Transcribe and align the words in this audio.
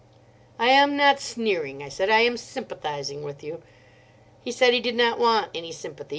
"I 0.57 0.69
am 0.69 0.97
not 0.97 1.19
sneering," 1.19 1.83
I 1.83 1.89
said; 1.89 2.09
"I 2.09 2.21
am 2.21 2.35
sympathising 2.35 3.21
with 3.21 3.43
you." 3.43 3.61
He 4.43 4.51
said 4.51 4.73
he 4.73 4.81
did 4.81 4.95
not 4.95 5.19
want 5.19 5.51
any 5.53 5.71
sympathy. 5.71 6.09